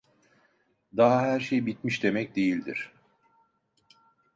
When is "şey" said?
1.39-1.65